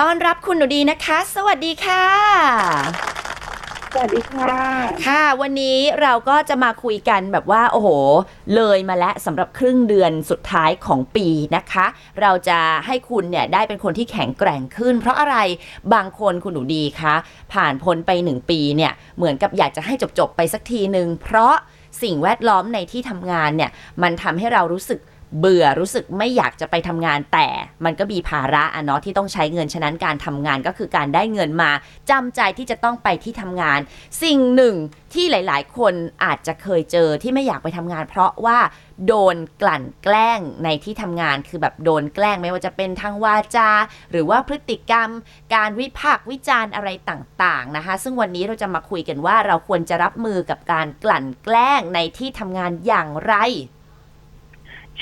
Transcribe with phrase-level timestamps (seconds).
[0.00, 2.04] ต้อนรับคุณหนูดีนะคะ สวัสดีค่ะ
[3.92, 4.54] สวัสดีค่ะ
[5.06, 7.88] ค่ะวันนี้เราก็จะมาคุยกันแบบว่า โอ้โห
[8.56, 11.86] เลยมาแล้วสำหรับครึ่งเดือนสุดท้ายของปีนะคะ
[12.20, 15.36] เราจะให้คุณเนี่ยได้เป็นคนที่แข็งแกร่งขึ้น เพราะอะไร
[15.94, 17.14] บางคนคุณหนูดีคะ
[17.52, 21.54] ผ่านพ้นไปหนึ่งปีเนี่ยเหมือนกับอยากจะให้จบๆไปสักทีหนึ่งเพราะ
[22.02, 23.70] สิ่งแวดล้อมในที่ทำงานเนี่ย
[24.02, 25.00] มันทำให้เรารู้สึก
[25.38, 27.48] เบื่อรู้สึกไม่อยากจะไปทำงานแต่
[27.84, 31.70] มันก็มีภาระอะเนาะที่ต้องใช้เงินฉะนั้นการทำงานก็คือการได้เงินมา
[32.10, 33.80] จำใจที่จะต้องไปที่ทำงาน
[34.22, 34.74] สิ่งหนึ่ง
[35.14, 38.58] ที่หลาย ๆ คนอาจจะเคยเจอที่ไม่อยากไปทำงาน เพราะว่า
[39.06, 43.70] โดนกลั่นแกล้งในที่ทำงานคือแบบโดนแกล้งไม่ว่าจะเป็นทางวาจา
[44.10, 45.08] หรือว่าพฤติกรรม
[45.54, 53.34] การวิพากษ์วิจารณ์อะไรต่าง ๆ นะคะ ซึ่งวันนี้เราจะมาคุยกันว่าเราควรจะรับมือกับการกลั่นแกล้งในที่ทำงานอย่างไร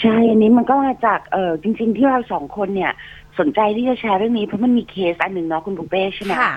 [0.01, 2.93] ใช่อันนี้มันก็มาจากเออจริง ๆ ที่เราสองคนเนี่ย
[3.39, 6.55] สนใจที่จะแชร์เรื่องนี้เพราะมันมีเคสอันหนึ่งเนาะคุณปุ๊เป้ใช่ไหมค่ะ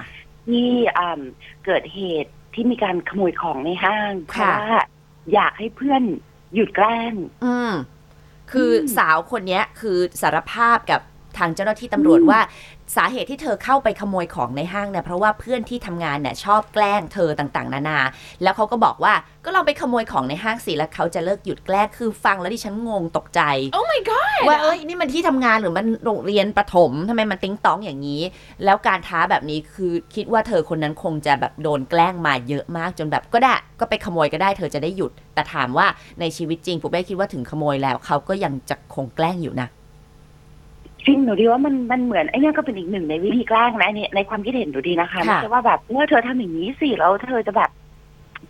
[0.47, 1.21] ที่อ่า
[1.65, 4.73] เกิดเหตุที่มีการขโมยของในห้างเพค่ะราะว่า
[5.33, 6.03] อยากให้เพื่อน
[6.55, 7.13] หยุดแกล้ง
[7.45, 7.71] อืม
[8.51, 12.39] คืออม สาวคนเนี้ยคือสารภาพกับทางเจ้าหน้าที่ตำรวจอืมว่า
[12.95, 17.99] สาเหตุที่เธอเข้าไปขโมยของในห้างเนี่ยเพราะว่าเพื่อนที่ทำงานเนี่ยชอบแกล้งเธอต่างๆ นานา
[18.43, 19.13] แล้วเขาก็บอกว่า
[19.45, 23.41] ก็ลองไปขโมยของในห้างสิแล้วเขาจะเลิกหยุดแกล้งคือฟังแล้วดิฉันงงตกใจ
[23.75, 28.21] Oh my god ว่าเอ้ยนี่มันที่ทำงานหรือมันโรงเรียนประถมทำไมมันติ้งต้องอย่างนี้
[28.65, 35.87] แล้วการท้าแบบนี้คือคิดว่าเธอคนนั้นคงจะแบบโดนแกล้งมาเยอะมากจนแบบก็ได้ก็ไปขโมยก็ได้เธอจะได้หยุด แต่ถามว่า
[36.19, 39.69] ในชีวิตจริงปุ๊บเป้คิดว่าถึงขโมยแล้วเขาก็ยังจะคงแกล้งอยู่นะ
[41.05, 47.69] จริงหนูดีว่ามันมันเหมือนไอ้เนี่ยก็เป็นอีกหนึ่งในวิธีแกล้งนะอันนี้ในความคิดเห็นหนูดีนะคะค่ะไม่ใช่ว่าแบบเมื่อเธอทำอย่างนี้สิแล้วเธอจะแบบ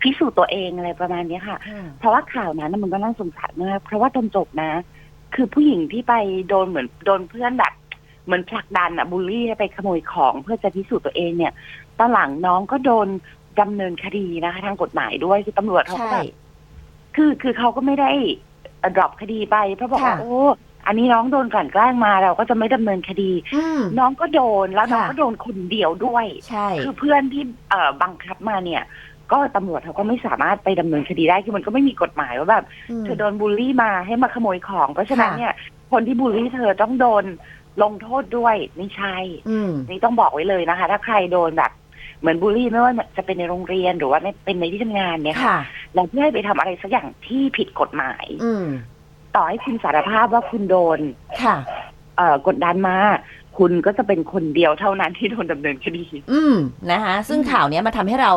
[0.02, 1.58] พิสูจน์ตัวเองอะไรประมาณเนี้ยค่ะ
[2.00, 4.72] เพราะว่าข่าวนั้นน่ะมันก็น่าสงสารมากเพราะว่าตอนจบนะ
[5.36, 6.14] คือผู้หญิงที่ไป
[6.50, 7.74] โดนเหมือนโดนเพื่อนแบบ
[8.26, 11.54] เหมือนผลักดันอะบูลลี่ให้ไปขโมยของเพื่อจะพิสูจน์ตัวเองเนี่ย
[12.00, 13.08] ตอนหลังน้องก็โดน
[13.62, 16.26] ดำเนินคดีนะคะ ทางกฎหมายด้วยคือตำรวจเขาก็ใช่แบบ
[17.16, 18.12] คือคือเขาก็ไม่ได้
[18.96, 20.36] ดรอปคดีไปเพราะบอกว่าค่ะโอ้
[20.86, 28.84] อันนี้น้องโดนกลั่นแกล้งมาเราก็จะไม่ดำเนินคดีอืมน้องก็โดนแล้วน้องค่ะก็โดนคนเดียวด้วย ใช่ คือเพื่อนที่เอ่อบังคับมาเนี่ย
[29.32, 32.66] ก็ตำรวจเขาก็ไม่สามารถไปดำเนินคดีได้คือมันก็ไม่มีกฎหมายว่าแบบ
[33.02, 35.54] มเธอโดนบูลลี่มาให้มาขโมยของ เพราะฉะนั้นค่ะเนี่ย
[35.92, 37.24] คนที่บูลลี่เธอต้องโดน
[37.84, 39.16] ลงโทษด้วยไม่ใช่
[39.50, 41.72] อืมนี่ต้องบอกไว้เลยนะคะ ถ้าใครโดนแบบ
[42.20, 45.60] เหมือนบูลลี่ไม่ว่าจะเป็นในโรงเรียนหรือว่าในเป็นในที่ทำงานเนี่ยค่ะค่ะ
[45.94, 48.66] แล้วเพื่อให้ไปทำอะไรสักอย่างที่ผิดกฎหมายอืม
[49.36, 51.00] ต่อให้คุณสารภาพว่าคุณโดน
[51.42, 51.56] ค่ะ
[52.18, 52.98] เอ่อกดดันมา
[53.58, 56.56] คุณก็จะเป็นคนเดียวเท่านั้นที่โดนดำเนินคดี อืม
[56.92, 58.34] นะคะซึ่งอืมข่าวเนี้ยมาทำให้เรา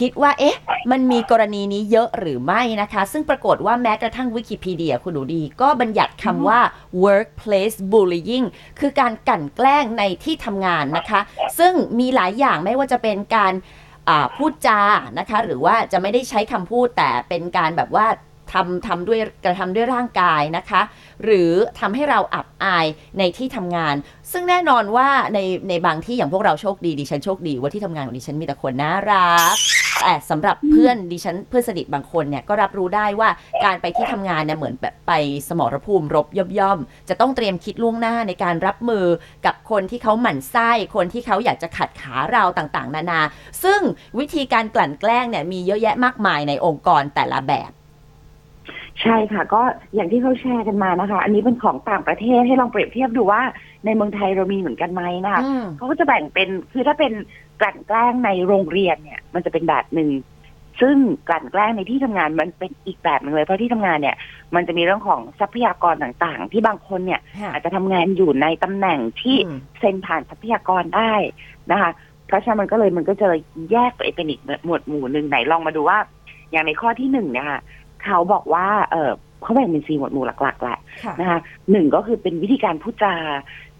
[0.00, 0.56] คิดว่า เอ๊ะ
[0.90, 6.60] มันมีกรณีนี้เยอะหรือไม่นะคะ ซึ่งปรากฏว่าแม้กระทั่งวิกิพีเดียคุณดูดี ก็บัญญัติคำว่า
[7.04, 8.46] workplace bullying
[8.80, 11.20] คือการกลั่นแกล้งในที่ทำงานนะคะ
[11.58, 13.52] ซึ่งมีหลายอย่างไม่ว่าจะเป็นการ
[14.08, 14.80] อ่าพูดจา
[15.18, 18.06] นะคะ หรือว่าจะไม่ได้ใช้คำพูดแต่เป็นการแบบว่า
[18.52, 20.82] ทำทำด้วยกระทำด้วยร่างกายนะคะ
[21.24, 22.86] หรือทำให้เราอับอาย
[23.18, 23.94] ในที่ทำงาน
[24.32, 29.56] ซึ่งแน่นอนว่าในในบางที่อย่างพวกเราโชคดีดิฉันโชคดีว่าที่ทำงานของดิฉันมีแต่คนน่ารัก
[30.02, 33.28] แต่สำหรับเพื่อนดิฉันเพื่อนสนิทบางคนเนี่ยก็รับรู้ได้ว่า
[33.64, 35.12] การไปที่ทำงานเนี่ยเหมือนแบบไป
[35.48, 39.06] สมรภูมิรบย่อมๆจะต้องเตรียมคิดล่วงหน้าในการรับมือ
[39.46, 43.20] กับคนที่เขาหมั่นไส้คนที่เขาอยากจะขัดขาเราต่างๆ นานา
[43.64, 43.80] ซึ่ง
[44.18, 47.72] วิธีการกลั่นแกล้งเนี่ยมีเยอะแยะมากมายในองค์กรแต่ละแบบ
[49.02, 49.62] ใช่ค่ะ ก็
[49.94, 53.42] อย่างที่เขาแชร์กันมานะคะ อันนี้เป็นของต่างประเทศให้ลองเปรียบเทียบดูว่า
[53.84, 57.12] ในเมืองไทยเรามีเหมือนกันไหมนะคะอืมเขาก็จะแบ่งเป็นคือถ้าเป็น
[57.60, 60.10] กลั่นแกล้งในโรงเรียนเนี่ย มันจะเป็นแบบหนึ่ง
[60.80, 60.96] ซึ่ง
[61.28, 64.16] กลั่นแกล้งในที่ทำงานมันเป็นอีกแบบหนึ่งเลยเพราะที่ทำงานเนี่ย
[64.54, 67.20] มันจะมีเรื่องของทรัพยากรต่างๆ ที่บางคนเนี่ย
[67.52, 71.12] อาจจะทำงานอยู่ในตำแหน่งที่อืมเซ็นผ่านทรัพยากรได้
[71.72, 71.90] นะคะ
[72.26, 73.28] เพราะฉะนั้นมันก็เลยมันก็จะ
[73.72, 75.98] แยกไปเป็นอีกหมวดหมู่หนึ่งไหนลองมาดูว่า
[76.50, 77.60] อย่างในข้อที่หนึ่งเนี่ยค่ะ
[78.04, 79.10] เขาบอกว่าเออ
[79.42, 81.38] เขาแบ่งเป็นสี่หมวดหมู่หลักๆแหละค่ะนะคะ
[81.70, 83.14] หนึ่งก็คือเป็นวิธีการพูดจา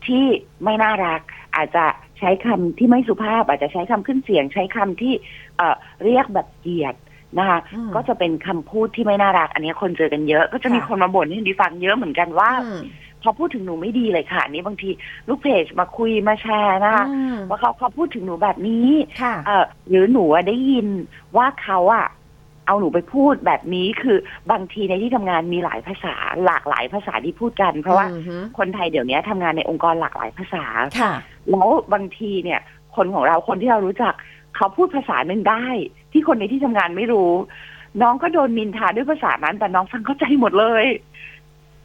[0.06, 0.24] ที่
[0.64, 1.20] ไม่น่ารัก
[1.56, 1.84] อาจจะ
[2.18, 5.12] ใช้คำที่ไม่สุภาพ อาจจะใช้คำขึ้นเสียง ใช้คำที่
[5.56, 6.96] เอ่อเรียกแบบเหยียด
[7.38, 12.80] นะคะอืมก็จะเป็นคำพูดที่ไม่น่ารัก อันนี้คนเจอกันเยอะ ก็จะมีค่ะคนมาบ่นให้ดิฟังเยอะเหมือนกันว่าอืม
[13.22, 14.90] พอพูดถึงหนูไม่ดีเลยค่ะอันนี้บางที
[15.28, 18.88] ลูกเพจมาคุยมาแชร์นะคะอืมว่าเขาเขาพูดถึงหนูแบบนี้
[19.22, 20.86] ค่ะเออหรือหนูอะได้ยิน
[21.36, 22.06] ว่าเขาอะ
[22.72, 24.18] เอาหนูไปพูดแบบนี้คือ
[24.50, 26.14] บางทีในที่ทำงานมีหลายภาษา
[26.44, 30.64] หลากหลายภาษาที่พูดกัน เพราะว่าอือฮึคนไทยเดี๋ยวนี้ทำงานในองค์กรหลากหลายภาษา
[31.00, 31.12] ค่ะ
[31.50, 32.60] แล้วบางทีเนี่ย
[32.96, 34.14] คนของเราคนที่เรารู้จัก
[34.56, 35.66] เขาพูดภาษาหนึ่งได้
[36.12, 37.32] ที่คนในที่ทำงานไม่รู้
[38.02, 40.86] น้องก็โดนนินทาด้วยภาษานั้น แต่น้องฟังเข้าใจหมดเลย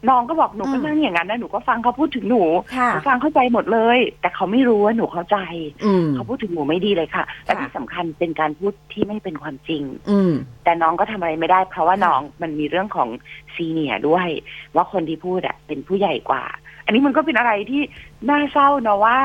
[0.08, 2.42] น้องก็บอกหนูก็อืมนั่งอย่างนั้นนะหนูก็ฟังเขาพูดถึงหนู
[2.76, 5.38] ค่ะหนูฟังเข้าใจหมดเลย แต่เขาไม่รู้ว่าหนูเข้าใจ
[5.84, 10.32] อืมเขาพูดถึงหนูไม่ดีเลยค่ะและค่ะที่สำคัญเป็นการพูดที่ไม่เป็นความจริง อืม
[10.64, 13.08] แต่น้องก็ทำอะไรไม่ได้ เพราะว่าค่ะน้องมันมีเรื่องของ
[13.54, 14.28] ซีเนียร์ด้วย
[14.74, 16.44] ว่าคนที่พูดอะเป็นผู้ใหญ่กว่า
[16.84, 17.82] อันนี้มันก็เป็นอะไรที่
[18.28, 19.16] น่าเศร้าเนอะว่า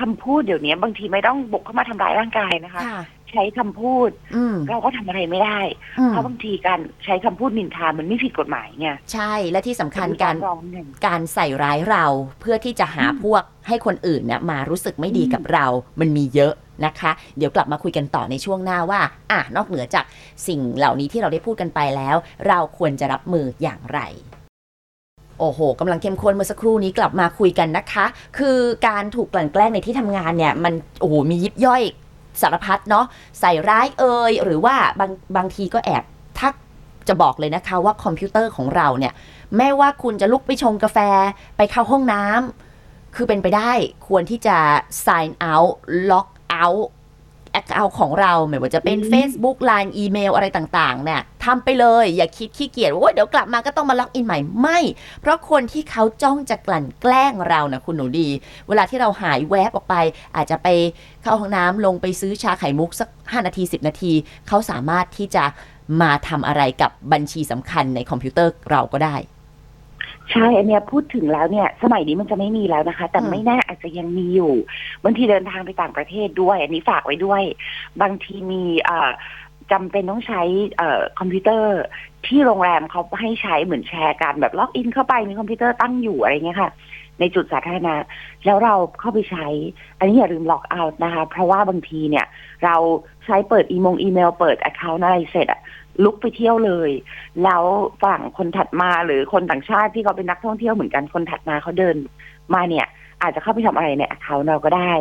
[0.00, 3.02] คำพูดเดี๋ยวนี้บางทีไม่ต้องบุกเข้ามาทำร้ายร่างกายนะคะค่ะ
[3.32, 5.60] ใช้คำพูดอืมเราก็ทำอะไรไม่ได้
[5.98, 12.04] อืมเพราะบางทีการใช้คำพูดนินทามันไม่ผิดกฎหมายไงใช่และที่สำคัญการร้องหนึ่งการใส่ร้ายเรา
[12.40, 15.66] เพื่อที่จะหาอืมพวกให้คนอื่นเนี่ยมารู้สึกไม่ดีอืมกับเรา
[16.00, 16.52] มันมีเยอะ
[16.86, 19.00] นะคะ เดี๋ยวกลับมาคุยกันต่อในช่วงหน้าว่า
[19.32, 20.04] อะนอกเหนือจาก
[20.48, 22.16] สิ่งเหล่านี้ที่เราได้พูดกันไปแล้ว
[22.48, 24.00] เราควรจะรับมืออย่างไร
[25.40, 28.06] โอ้โหกำลังเข้มข้นเมื่อสักครู่นี้กลับมาคุยกันนะคะ
[28.38, 28.58] คือ
[28.88, 31.82] การถูกกลั่นแกล้งในที่ทำงานเนี่ย มันโอ้โหมียิบย่อย
[32.42, 33.06] สารพัดเนาะ
[33.40, 36.04] ใส่ร้ายเอ่ยหรือว่าบางบางทีก็แอบ
[36.40, 36.54] ทัก
[37.08, 39.12] จะบอกเลยนะคะว่าคอมพิวเตอร์ของเราเนี่ย
[39.56, 40.98] แม้ว่าคุณจะลุกไปชงกาแฟ
[41.56, 43.72] ไปเข้าห้องน้ำคือเป็นไปได้
[44.08, 44.56] ควรที่จะ
[45.04, 45.72] sign out
[46.10, 46.28] lock
[46.62, 46.86] out
[47.58, 54.78] account ของเราไม่ว่าจะเป็นอืม Facebook Line อีเมลอะไรต่างๆเนี่ยทำไปเลยอย่าคิดขี้เกียจว่าโอ๊ยเดี๋ยวกลับมาก็ต้องมาล็อกอินใหม่ไม่
[55.20, 58.28] เพราะคนที่เขาจ้องจะกลั่นแกล้งเรานะคุณหนูดี
[58.68, 59.94] เวลาที่เราหายแวบออกไป
[60.36, 60.68] อาจจะไป
[61.22, 64.12] เข้าห้องน้ำลงไปซื้อชาไข่มุกสัก 5 นาที 10 นาที
[64.48, 65.44] เขาสามารถที่จะ
[66.00, 69.16] มาทำอะไรกับบัญชีสำคัญในคอมพิวเตอร์เราก็ได้
[70.32, 74.54] ใช่ อันเนี้ยพูดถึงแล้วเนี่ย สมัยนี้มันจะไม่มีแล้วนะคะ แต่อืมไม่แน่อาจจะยังมีอยู่
[75.04, 77.42] บางทีเดินทางไปต่างประเทศด้วย อันนี้ฝากไว้ด้วย
[78.02, 79.10] บางทีมีเอ่อ
[79.72, 80.42] จำเป็นต้องใช้
[80.76, 81.80] เอ่อคอมพิวเตอร์
[82.26, 86.70] ที่โรงแรมเขาให้ใช้เหมือนแชร์กันแบบ log in เข้าไปมีคอมพิวเตอร์ตั้งอยู่อะไรเงี้ยค่ะ
[87.20, 87.94] ในจุดสาธารณะ
[88.46, 89.46] แล้วเราเข้าไปใช้
[89.98, 92.26] อันนี้อย่าลืมล็อกเอาท์นะคะ เพราะว่าบางทีเนี่ย
[92.64, 92.76] เรา
[93.24, 95.60] ใช้เปิดอีมงอีเมลเปิด account อะไรเสร็จอะ
[96.04, 96.90] ลุกไปเที่ยวเลย
[97.44, 97.62] แล้ว
[98.04, 101.96] ฝั่งคนถัดมาหรือคนต่างชาติที่เขาเป็นนักท่องเที่ยวเหมือนกันคนถัดมาเขาเดิน
[102.54, 102.86] มาเนี่ย
[103.22, 104.92] อาจจะเข้าไปทำอะไรใน account เราก็ได้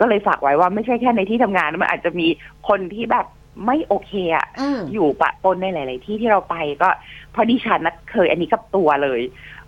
[0.00, 2.26] ก็เลยฝากไว้ว่าไม่ใช่แค่ในที่ทำงานนะมันอาจจะมี
[2.68, 3.26] คนที่แบบ
[3.66, 6.88] ไม่โอเคอะอืมอยู่ปะปนในหลาย ๆ ที่ที่เราไปก็
[7.32, 9.20] เพราะดิฉันนะเคยอันนี้กับตัวเลย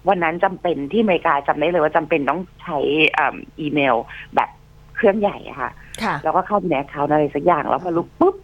[0.09, 2.79] วันนั้นจำเป็นที่อเมริกาจำได้เลยว่าจำเป็นต้องใช้
[3.19, 3.97] อ่าอีเมล
[4.37, 4.51] แบบ
[4.97, 5.71] เครื่องใหญ่อะค่ะ
[6.03, 8.35] ค่ะ แล้วก็เข้าไปในแอคเคาท์อะไรสักอย่างแล้วพอลุกปุ๊บ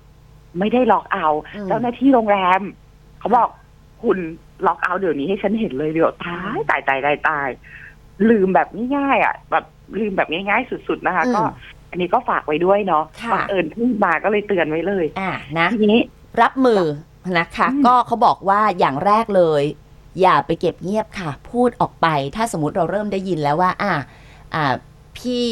[0.58, 2.61] ไม่ได้ล็อกเอาท์อืมเจ้าหน้าที่โรงแรม
[3.19, 3.49] เขาบอก
[4.02, 4.19] คุณ
[4.67, 7.49] ล็อกเอาท์เดี๋ยวนี้ให้ฉันเห็นเลยเดี๋ยวตายตายตายตายตาย
[8.31, 9.64] ลืมแบบง่ายๆอะ แบบ
[9.99, 11.43] ลืมแบบง่ายๆสุดๆนะคะอืมก็
[11.91, 16.00] อันนี้ก็ฝากไว้ด้วยเนาะค่ะบังเอิญพูดมาก็เลยเตือนไว้เลย อ่านะทีนี้
[16.43, 16.82] รับมือ
[17.38, 19.62] นะคะอืมก็เขาบอกว่าอย่างแรกเลย
[20.20, 22.06] อย่าไปเก็บเงียบค่ะ พูดออกไป
[22.37, 23.93] ถ้าสมมติเราเริ่มได้ยินแล้วว่า อ่า
[24.55, 24.75] อ่า
[25.19, 25.47] พี่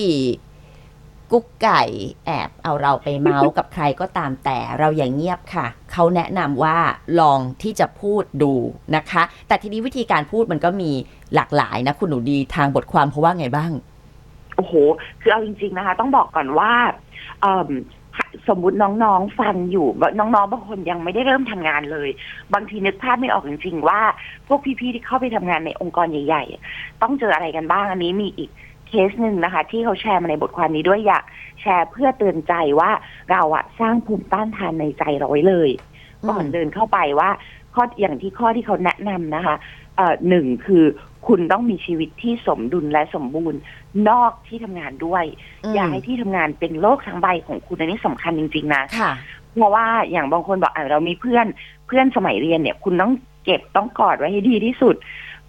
[1.31, 1.83] กุ๊กไก่
[2.27, 6.79] แอบเอาเราไปเมาส์กับใครก็ตามแต่เราอย่างเงียบค่ะ เขาแนะนำว่า
[7.21, 8.53] ลองที่จะพูดดู
[8.97, 10.91] นะคะ แต่ทีนี้วิธีการพูดมันก็มี
[11.35, 13.71] หลากหลายนะคุณหนูดีทางบทความเขาะว่าไงบ้าง
[14.57, 14.73] โอ้โห
[15.21, 16.73] คือเอาจริง ๆนะคะ ต้องบอกก่อนว่า
[18.49, 19.87] สมมุติน้องๆฟังอยู่
[20.19, 22.09] น้องๆบางคนยังไม่ได้เริ่มทำงานเลย
[22.55, 24.01] บางทีนึกภาพไม่ออกจริงๆว่า
[24.47, 28.51] พวกพี่ๆที่เข้าไปทำงานในองค์กรใหญ่ ๆ ต้องเจออะไรกันบ้างอันนี้มีอีก
[28.89, 31.25] เคสหนึ่งนะคะ ที่เขาแชร์มาในบทความนี้ด้วยอยาก
[31.61, 32.91] แชร์เพื่อเตือนใจว่า
[33.31, 35.71] เราอะสร้างภูมิต้านทานในใจเราไว้เลย
[36.29, 37.31] ก่อนเดินเข้าไปว่า
[37.75, 39.57] ข้ออย่างที่ข้อที่เขาแนะนำนะคะ
[39.97, 40.85] เอ่อหนึ่งคือ
[41.27, 43.61] คุณต้องมีชีวิตที่สมดุลและสมบูรณ์
[44.09, 45.25] นอกที่ทำงานด้วย
[45.65, 49.13] อืมอย่าให้ที่ทำงานเป็นโลกทั้งใบของคุณอันนี้สำคัญจริง ๆนะค่ะ
[49.55, 51.47] เพราะว่าอย่างบางคนบอกอะเรามีเพื่อน
[51.87, 53.13] เพื่อนสมัยเรียนเนี่ย คุณต้อง
[53.45, 54.97] เก็บต้องกอดไว้ให้ดีที่สุด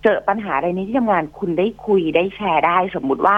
[0.03, 3.37] เจอปัญหาอะไรในที่ทำงานคุณได้คุยได้แชร์ได้ สมมุติว่า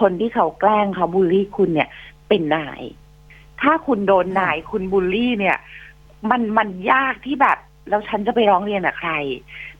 [0.00, 1.88] คนที่เขาแกล้งเขาบูลลี่คุณเนี่ย
[2.28, 2.82] เป็นนาย
[3.62, 5.56] ถ้าคุณโดนนายคุณบูลลี่เนี่ย
[6.30, 9.12] มันมันยากที่แบบแล้วฉันจะไปร้องเรียนกับใคร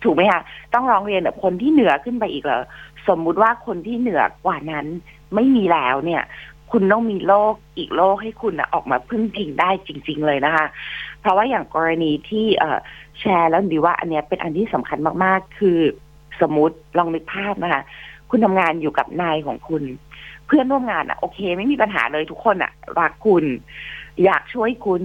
[0.02, 0.42] ถูกไหมคะ
[0.74, 2.64] ต้องร้องเรียนกับคนที่เหนือขึ้นไปอีกเหรอ
[3.08, 4.86] สมมุติว่าคนที่เหนือกว่านั้น
[5.34, 6.22] ไม่มีแล้วเนี่ย
[6.70, 10.66] คุณต้องมีโลกอีกโลกให้คุณนะออกมาพึ่งพิงได้จริง ๆ เลยนะคะ
[11.20, 12.78] เพราะว่าอย่างกรณีที่เอ่อ
[13.18, 15.78] แชร์แล้วดีว่าอันเนี้ยเป็นอันที่สำคัญมากๆ คือ
[16.40, 17.82] สมมติลองนึกภาพนะคะ
[18.30, 19.82] คุณทำงานอยู่กับนายของคุณ
[20.46, 23.44] เพื่อนร่วมงานอะ โอเค ไม่มีปัญหาเลยทุกคนอะ รักคุณ
[24.24, 25.02] อยากช่วยคุณ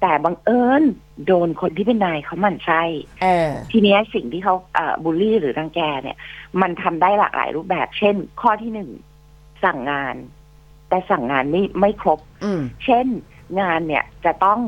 [0.00, 0.82] แต่บังเอิญ
[1.26, 2.82] โดนคนที่เป็นนายเขาหมั่นไส้
[3.22, 6.16] เออทีเนี้ยสิ่งที่เขาเอ่อบูลลี่หรือรังแกเนี่ย
[6.60, 8.90] มันทำได้หลากหลายรูปแบบ เช่น ข้อที่หนึ่ง
[9.64, 10.16] สั่งงาน
[10.88, 13.06] แต่สั่งงานไม่ไม่ครบอืมเช่น
[13.60, 14.60] งานเนี่ยจะต้อง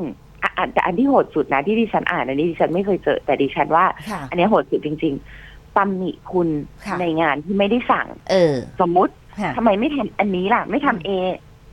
[0.43, 5.42] อะอะแต่อันที่โหดสุดนะที่ดิฉันอ่านอันนี้ดิฉันไม่เคยเจอแต่ดิฉันว่าค่ะอันเนี้ยโหดสุดจริง ๆ
[5.77, 6.49] ตำหนิคุณ
[6.87, 11.11] ค่ะในงานที่ไม่ได้สั่ง เออสมมุติค่ะ ทำไมไม่ทำอันนี้ล่ะ ไม่ทำเอ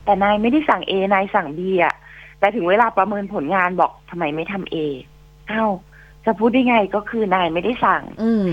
[0.04, 1.94] แต่นายไม่ได้สั่งเอนายสั่งบีอะ
[2.38, 4.76] แต่ถึงเวลาประเมินผลงานบอกทำไมไม่ทำเอ
[5.50, 5.72] อ้าว
[6.24, 8.48] จะพูดได้ไงก็คือนายไม่ได้สั่ง อืม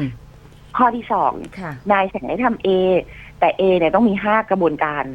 [0.77, 2.69] ข้อที่สอง ค่ะ นายสั่งให้ทำเอ
[3.39, 5.05] แต่เอเนี่ยต้องมีห้ากระบวนการ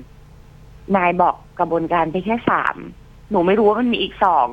[0.97, 2.77] นายบอกกระบวนการไปแค่สาม
[3.31, 4.47] หนูไม่รู้ว่ามันมีอีกสอง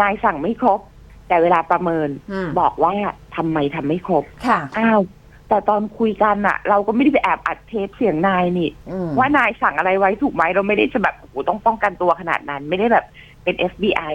[0.00, 0.80] นายสั่งไม่ครบ
[1.28, 2.92] แต่เวลาประเมินอืมบอกว่า
[3.36, 5.00] ทำไมทำไม่ครบค่ะอ้าว
[5.48, 13.04] แต่ตอนคุยกันอะเราก็ไม่ได้ไปแอบอัดเทปเสียงนายนี่อืมว่านายสั่งอะไรไว้ถูกไหมเราไม่ได้จะแบบโอ้โหต้องป้องกันตัวขนาดนั้น ไม่ได้แบบ
[13.44, 14.14] เป็น FBI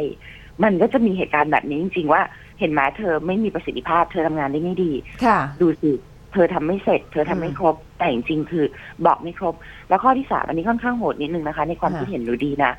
[0.64, 2.22] มันก็จะมีเหตุการณ์แบบนี้จริง ๆ ว่า
[2.60, 4.92] เห็นไหมเธอไม่มีประสิทธิภาพ เธอทำงานได้ไม่ดี
[5.26, 5.92] ค่ะดูสิ
[6.34, 8.66] เธอทำไม่เสร็จ เธอทำไม่ครบ แต่จริงๆคือ
[9.06, 9.54] บอกไม่ครบ
[9.90, 12.72] แล้วข้อที่สามอันนี้ค่อนข้างโหดนิดนึงนะคะ ในความค่ะคิดเห็นดูดีนะ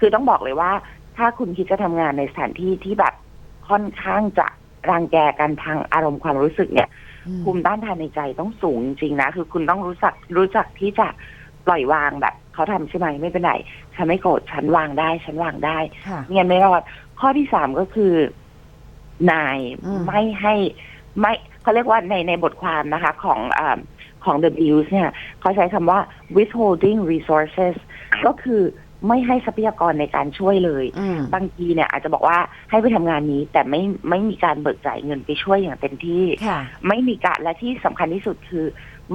[0.00, 0.70] คือต้องบอกเลยว่า
[1.16, 3.14] ถ้าคุณคิดจะทำงานในสถานที่ที่แบบ
[3.68, 4.46] ค่อนข้างจะ
[4.90, 6.88] รังแกกันทางอารมณ์ความรู้สึกเนี่ย
[7.26, 11.06] อืมภูมิต้านทานในใจต้องสูงจริงๆนะ คือคุณต้องรู้จักรู้จักที่จะ
[11.66, 13.52] ปล่อยวางแบบเขาทำใช่ไหมไม่เป็นไร
[13.94, 16.82] ฉันไม่โกรธฉันวางได้ฉันวางได้ค่ะเงียนไม่รอด
[17.20, 18.14] ข้อที่สามก็คือ
[19.32, 20.54] นายอืมไม่ให้
[21.20, 21.32] ไม่
[21.62, 23.60] เขาเรียกว่าในในบทความนะคะ ของอ
[24.24, 26.00] ของ The Views เนี่ยเขาใช้คำว่า
[26.36, 27.76] withholding resources
[28.26, 28.62] ก็คือ
[29.08, 32.38] ไม่ให้ทรัพยากรในการช่วยเลยอืมบางทีเนี่ยอาจจะบอกว่า
[32.70, 38.66] ให้ไปทำงานนี้ แต่ไม่ไม่มีการเบิกจ่ายเงินไปช่วยอย่างเต็มที่ค่ะไม่มีการและที่สำคัญที่สุดคือ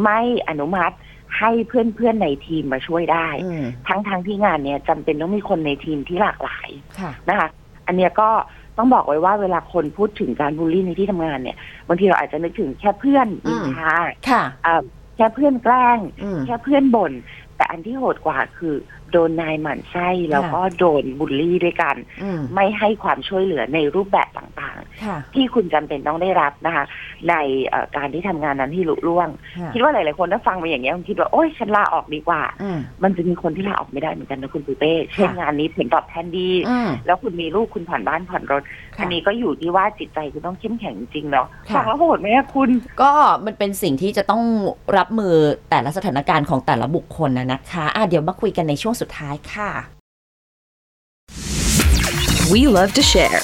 [0.03, 0.19] ไม่
[0.50, 0.95] อนุมัติ
[1.39, 6.69] ให้เพื่อนๆในทีมมาช่วยได้อืมทั้งทางๆที่งานเนี่ยจำเป็นต้องมีคนในทีมที่หลากหลาย
[7.00, 7.50] ค่ะนะคะ
[7.88, 8.29] อันเนี้ยก็
[8.77, 11.57] ต้องบอกไว้ว่าเวลาคนพูดถึงการบูลลี่ในที่ทำงานเนี่ย
[11.88, 13.95] บางทีเราอาจจะนึกถึงแค่เพื่อนอืนิมนทา
[14.29, 14.83] ค่ะเอ่อ
[15.15, 17.13] แค่เพื่อนแกล้งอืมแค่เพื่อนบ่น
[17.55, 18.75] แต่อันที่โหดกว่าคือ
[19.12, 26.86] โดนนายหมั่นไส้แล้วก็โดนบูลลี่ด้วยกันอืมไม่ให้ความช่วยเหลือในรูปแบบต่างๆค่ะที่คุณจำเป็นต้องได้รับนะคะ
[27.30, 27.36] ใน
[27.68, 38.62] เอ่อการที่ทำงานนั้นที่ลุล่วงค่ะคิดว่าหลายๆคนถ้าฟังมาอย่างเงี้ยคงคิดว่าโอ๊ยฉันลาออกดีกว่าอืมมันจะมีคนที่ลาออกไม่ได้เหมือนกันนะคุณปูเป้เช่นค่ะงานนี้ผลตอบแทนดีอืมแล้วคุณมีลูกคุณผ่อนบ้านผ่อนรถ
[38.96, 42.70] ค่ะอันนี้ก็อยู่ที่ว่าจิตใจคุณต้องเข้มแข็งจริงๆเนาะค่ะฟังแล้วโหดไหมอะคุณ
[43.01, 43.12] ก็
[43.46, 44.44] มันเป็นสิ่งที่จะต้อง
[44.98, 45.34] รับมือ
[45.70, 49.72] แต่ละสถานการณ์ของแต่ละบุคคลนะนะคะอะเดี๋ยวมาคุยกันในช่วงสุดท้ายค่ะ
[52.51, 53.43] We love to share.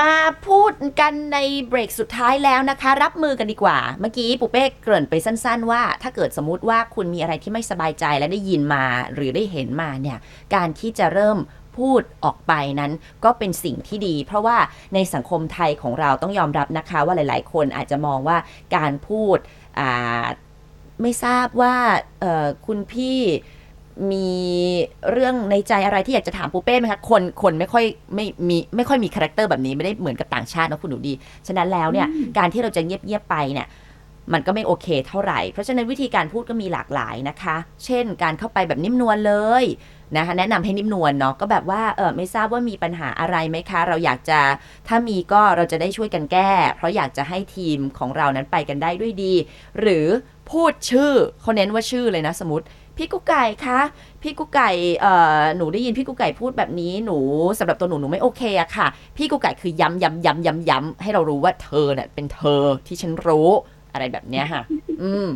[0.00, 0.12] มา
[0.46, 10.18] พูดกันในเบรกสุดท้ายแล้วนะคะ รับมือกันดีกว่า เมื่อกี้ปุเป้เกริ่นไปสั้น ๆ ว่า ถ้าเกิดสมมติว่าคุณมีอะไรที่ไม่สบายใจและได้ยินมาหรือได้เห็นมาเนี่ย
[10.54, 11.38] การที่จะเริ่ม
[11.78, 12.92] พูดออกไปนั้น
[13.24, 14.56] ก็เป็นสิ่งที่ดี เพราะว่า
[14.94, 18.36] ในสังคมไทยของเราต้องยอมรับนะคะ ว่าหลาย ๆ คนอาจจะมองว่า
[18.76, 19.36] การพูด
[19.78, 20.24] อ่า
[21.02, 21.74] ไม่ทราบว่า
[22.20, 23.18] เอ่อคุณพี่
[24.12, 24.30] มี
[25.12, 31.12] เรื่องในใจอะไรที่อยากจะถามปูเป้ไหมคะคนคนไม่ค่อยไม่มีไม่ค่อยมี character แบบนี้ไม่ได้เหมือนกับต่างชาตินะคุณหนูดี
[31.46, 32.06] ฉะนั้นแล้วเนี่ย
[32.38, 33.66] การที่เราจะเงียบๆไปเนี่ย
[34.32, 39.64] มันก็ไม่โอเคเท่าไหร่ เพราะฉะนั้นวิธีการพูดก็มีหลากหลายนะคะ เช่น การเข้าไปแบบนิ่มนวลเลย
[40.16, 44.40] นะคะแนะนำให้นิ่มนวลเนาะก็แบบว่าเออไม่ทราบว่ามีปัญหาอะไรไหมคะ เราอยากจะ
[44.88, 49.34] ถ้ามีก็เราจะได้ช่วยกันแก้ เพราะอยากจะให้ทีมของเรานั้นไปกันได้ด้วยดี
[49.80, 50.06] หรือ
[50.50, 53.80] พูดชื่อเขาเน้นว่าชื่อเลยนะสมมติพี่กุ๊กไก่คะ
[54.22, 54.70] พี่กุ๊กไก่
[55.00, 57.18] เอ่อหนูได้ยินพี่กุ๊กไก่พูดแบบนี้หนู
[57.58, 63.50] สำหรับตัวหนูหนูไม่โอเคอะค่ะ พี่กุ๊กไก่คือย้ำย้ำย้ำย้ำย้ำให้เรารู้ว่าเธอเนี่ยเป็นเธอที่ฉันรู้
[63.92, 64.62] อะไรแบบเนี้ยค่ะ
[65.02, 65.28] อืม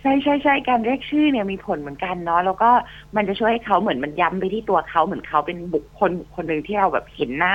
[0.00, 2.70] ใช่ใช่ใช่การเรียกชื่อเนี่ยมีผลเหมือนกันเนาะแล้วก็
[3.16, 7.54] มันจะช่วยให้เขาเหมือนมันย้ำไปที่ตัวเขาเหมือนเขาเป็นบุคคลบุคคลหนึ่งที่เราแบบเห็นนะ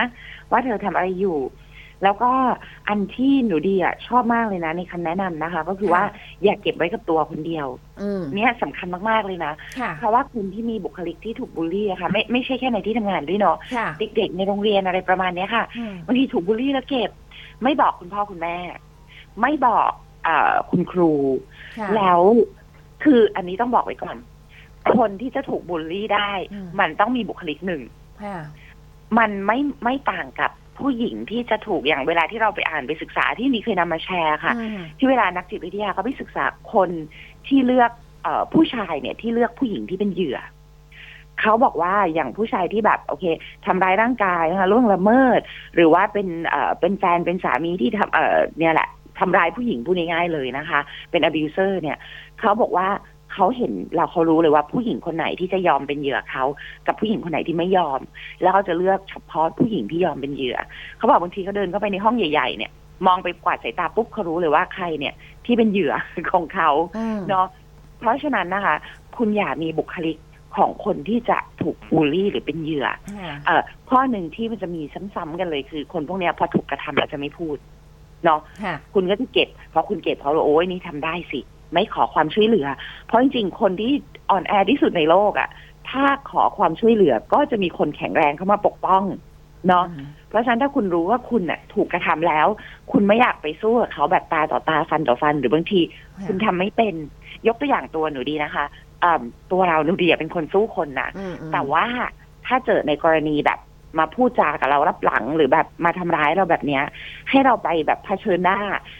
[0.51, 1.39] ว่าเธอทำอะไรอยู่
[2.03, 2.31] แล้วก็
[2.89, 6.03] อันที่หนูดีอะชอบมากเลยนะ ในคำแนะนำนะคะ ก็คือว่า
[6.43, 7.67] อย่าเก็บไว้กับตัวคนเดียว
[8.01, 15.63] อืมเนี่ยสำคัญมากๆเลยนะค่ะเพราะว่าคุณที่มีบุคลิกที่ถูกบูลลี่อะค่ะ ไม่ไม่ใช่แค่ในที่ทำงานด้วยเนาะค่ะเด็กๆในโรงเรียนอะไรประมาณเนี้ยค่ะ
[16.05, 17.09] บางทีถูกบูลลี่แล้วเก็บ
[17.63, 18.57] ไม่บอกคุณพ่อคุณแม่
[19.41, 20.02] ไม่บอกเอ่อ
[20.69, 21.11] คุณครู
[21.79, 22.21] ค่ะแล้ว
[23.03, 24.17] คืออันนี้ต้องบอกไว้ก่อน
[24.97, 27.81] คนที่จะถูกบูลลี่ได้อืมมันต้องมีบุคลิกหนึ่ง
[28.23, 28.37] ค่ะ
[29.17, 36.89] มันไม่ไม่ต่างกับผู้หญิงที่จะถูกอย่างเวลาที่เราไปอ่านไปศึกษาที่นี่เคยนำมาแชร์ค่ะอืมที่เวลานักจิตวิทยาเขาไปศึกษาคน
[37.47, 37.91] ที่เลือก
[38.23, 40.39] เออผู้ชายเนี่ยที่เลือกผู้หญิงที่เป็นเหยื่อ
[41.41, 43.25] เขาบอกว่าอย่างผู้ชายที่แบบโอเค
[43.65, 45.39] ทำร้ายร่างกายนะคะล่วงละเมิด
[45.75, 48.89] หรือว่าเป็นเอ่อเป็นแฟนเป็นสามีที่ทำเอ่อเนี่ยแหละ
[49.23, 50.79] ทำร้ายผู้หญิงพูดง่ายๆเลยนะคะ
[51.11, 51.97] เป็น abuser เนี่ย
[52.39, 52.87] เขาบอกว่า
[53.33, 56.43] เขาเห็นเราเขารู้เลยว่าผู้หญิงคนไหนที่จะยอมเป็นเหยื่อเขา
[56.87, 57.99] กับผู้หญิงคนไหนที่ไม่ยอม
[58.41, 60.57] แล้วเขาจะเลือกเฉพาะผู้หญิงที่ยอมเป็นเหยื่อ
[60.97, 62.71] เขาบอกบางทีเขาเดินเข้าไปในห้องใหญ่ๆเนี่ย
[63.07, 65.13] มองไปกวาดสายตาปุ๊บเขารู้เลยว่าใครเนี่ย
[65.45, 65.93] ที่เป็นเหยื่อ
[66.33, 67.47] ของเขาอืมเนาะ
[67.99, 68.75] เพราะฉะนั้นนะคะ
[69.17, 70.17] คุณอย่ามีบุคลิก
[70.57, 72.87] ของคนที่จะถูกบูลลี่หรือเป็นเหยื่อ
[73.17, 74.81] ค่ะเอ่อข้อหนึ่งที่มันจะมี
[75.15, 77.57] ซ้ำๆกันเลยคือ คนพวกเนี้ยพอถูกกระทำเราจะไม่พูด
[78.25, 81.39] เนาะค่ะคุณก็จะเก็บเพราะคุณเก็บเพราะว่าโอ้ยนี่ทำได้สิ
[81.73, 82.67] ไม่ขอความช่วยเหลือ
[83.07, 83.91] เพราะจริงๆ คนที่
[84.29, 85.49] อ่อนแอที่สุดในโลกอะ่ะ
[85.89, 89.03] ถ้าขอความช่วยเหลือก็จะมีคนแข็งแรงเข้ามาปกป้อง
[89.67, 89.85] เนาะ
[90.29, 92.47] เพราะฉะนั้นถ้าคุณรู้ว่าคุณน่ะ ถูกกระทำแล้ว
[92.91, 95.81] คุณไม่อยากไปสู้กับเขาแบบตาต่อตาฟันต่อฟันหรือบางที
[96.27, 96.95] คุณทำไม่เป็น
[97.47, 98.65] ยกตัวอย่างตัวหนูดีนะคะ
[99.03, 101.85] อ่าตัวเราหนูดีอะเป็นคนสู้คนนะอืมอืมแต่ว่า
[102.45, 103.59] ถ้าเจอในกรณีแบบ
[103.99, 106.83] มาพูดจากับเรารับหลังหรือแบบมาทำร้ายเราแบบเนี้ย
[107.29, 108.59] ให้เราไปแบบเผชิญหน้า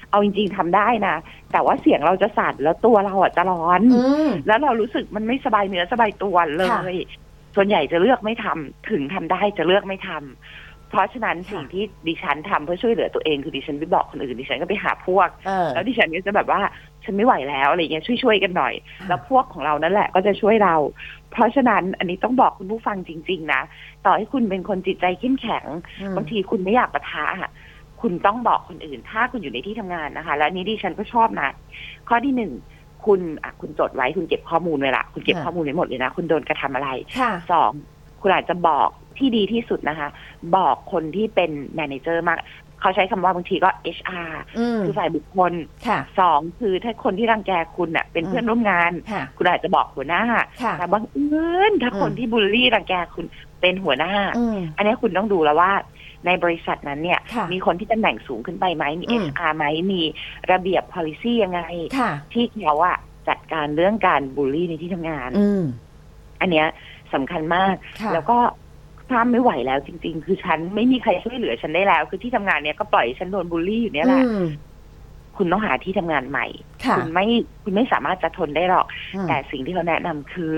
[0.09, 1.15] เอาจริง ๆทำได้นะ
[1.51, 6.97] แต่ว่าเสียงเราจะสั่นแล้วตัวเราอะจะร้อนอืมแล้วเรารู้สึกมันไม่สบายเนื้อสบายตัวเลค่ะย
[7.55, 16.62] ส่วนใหญ่จะเลือกไม่ทำถึงทำได้จะเลือกไม่ทำเพราะฉะนั้นสิ่งที่ดิฉันทำเพื่อช่วยเหลือตัวเองคือดิฉันไปบอกคนอื่นดิฉันก็ไปหาพวกเออแล้วดิฉันก็จะแบบว่า
[17.03, 18.73] ฉันไม่ไหวแล้วอะไรเงี้ยช่วยๆกันหน่อย
[19.07, 20.75] แล้วพวกของเรานั่นแหละก็จะช่วยเรา
[21.34, 23.62] เพราะฉะนั้นอันนี้ต้องบอกคุณผู้ฟังจริง ๆ นะ
[24.06, 25.66] ต่อให้คุณเป็นคนจิตใจเข้มแข็ง
[26.02, 27.52] อืมบางทีคุณไม่อยากปะทะอะ
[28.02, 31.50] คุณต้องบอกคนอื่น ถ้าคุณอยู่ในที่ทำงานนะคะ แล้วอันนี้ดิฉันก็ชอบนะ
[32.08, 32.52] ข้อที่หนึ่ง
[33.06, 37.72] คุณอะคุณจดไว้คุณเก็บข้อมูลไว้ละคุณเก็บค่ะข้อมูลไว้หมดเลยนะ คุณโดนกระทำอะไรค่ะสอง
[38.22, 40.10] คุณอาจจะบอกที่ดีที่สุดนะคะ
[40.56, 42.38] บอกคนที่เป็นแมเนเจอร์มาก
[42.84, 45.54] เขาใช้คำว่าบางทีก็ HR อืมคือฝ่ายบุคคล
[45.88, 50.24] ค่ะสองคือถ้าคนที่รังแกคุณเน่ะเป็นอืมเพื่อนร่วมงานค่ะคุณอาจจะบอกหัวหน้า
[50.62, 53.25] ค่ะแต่บางเอิญถ้าอืมคนที่บูลลี่รังแกคุณ
[53.62, 55.72] เป็นหัวหน้าอืมอันนี้คุณต้องดูแล้วว่า
[56.25, 60.02] ในบริษัทนั้นเนี่ยค่ะมีคนที่ตำแหน่งสูงขึ้นไปไหมมีอืม HR ไหมมี
[60.52, 61.62] ระเบียบ policy ยังไง
[61.98, 62.98] ค่ะที่เขาอะ
[63.28, 65.63] จัดการเรื่องการบูลลี่ในที่ทำงานอืม
[66.42, 66.68] อันเนี้ย
[67.13, 68.38] สำคัญมากค่ะแล้วก็
[69.13, 74.46] ถ้าไม่ไหวแล้วจริง ๆ คือฉันไม่มีใครช่วยเหลือฉันได้แล้ว คือที่ทำงานเนี้ยก็ปล่อยให้ฉันโดนบูลลี่อยู่เนี่ยแหละอืม
[75.38, 76.46] คุณต้องหาที่ทำงานใหม่
[76.86, 77.25] ค่ะคุณไม่
[77.63, 80.55] คุณไม่สามารถจะทนได้หรอกอืมแต่สิ่งที่เขาแนะนำคือ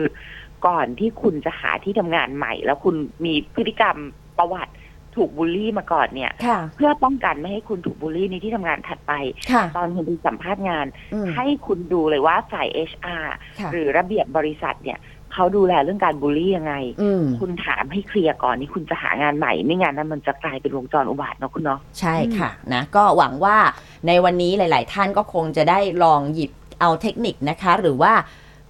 [0.68, 2.96] ก่อนที่คุณจะหาที่ทำงานใหม่ แล้วคุณ
[3.26, 3.98] มีพฤติกรรม
[4.38, 4.74] ประวัติ
[5.16, 9.14] ถูกบูลลี่มาก่อนเนี่ยค่ะเพื่อป้องกันไม่ให้คุณถูกบูลลี่ในที่ทำงานถัดไป
[9.52, 13.24] ค่ะตอนคุณไปสัมภาษณ์งานอืมให้คุณดูเลยว่าฝ่าย HR
[13.60, 14.98] ค่ะหรือระเบียบบริษัทเนี่ย
[15.36, 23.58] เขาดูแลเรื่องการบูลลี่ยังไงอืมคุณถามให้เคลียร์ก่อนนี่คุณจะหางานใหม่ ไม่งั้นนั้นมันจะกลายเป็นวงจรอุบาทเนาะคุณเนาะใช่ค่ะนะก็หวังว่า
[24.08, 26.52] ในวันนี้หลาย ๆ ท่านก็คงจะได้ลองหยิบ
[26.82, 28.14] เอาเทคนิคนะคะ หรือว่า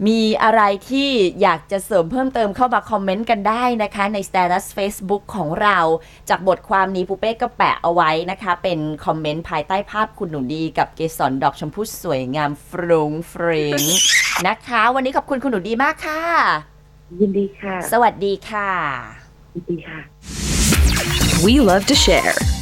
[0.08, 1.10] มีอะไรที่
[1.42, 5.80] อยากจะเสริมเพิ่มเติมเข้ามาคอมเมนต์กันได้นะคะ ใน Status Facebook ของเรา
[6.30, 13.82] จากบทความนี้ปูเป้ก็แปะเอาไว้นะคะ เป็นคอมเมนต์ภายใต้ภาพคุณหนูดีกับเกสรดอกชมพูสวยงามฟรุงฟริง
[14.48, 16.22] นะคะ วันนี้ขอบคุณคุณหนูดีมากค่ะ
[17.19, 18.72] ยินดีค่ะ สวัสดีค่ะ
[19.56, 20.00] ยินดีค่ะ
[21.46, 22.55] We love to share.